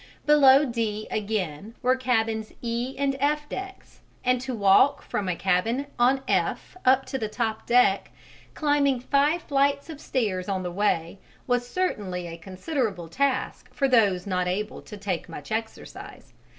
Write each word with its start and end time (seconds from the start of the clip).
Below 0.25 0.65
D 0.65 1.05
again 1.11 1.75
were 1.83 1.95
cabins 1.95 2.49
on 2.49 2.57
E 2.63 2.95
and 2.97 3.15
F 3.19 3.47
decks, 3.47 3.99
and 4.25 4.41
to 4.41 4.55
walk 4.55 5.03
from 5.03 5.29
a 5.29 5.35
cabin 5.35 5.85
on 5.99 6.23
F 6.27 6.75
up 6.85 7.05
to 7.05 7.19
the 7.19 7.27
top 7.27 7.67
deck, 7.67 8.09
climbing 8.55 8.99
five 8.99 9.43
flights 9.43 9.91
of 9.91 10.01
stairs 10.01 10.49
on 10.49 10.63
the 10.63 10.71
way, 10.71 11.19
was 11.45 11.67
certainly 11.69 12.25
a 12.25 12.35
considerable 12.35 13.09
task 13.09 13.71
for 13.75 13.87
those 13.87 14.25
not 14.25 14.47
able 14.47 14.81
to 14.81 14.97
take 14.97 15.29
much 15.29 15.51
exercise. 15.51 16.33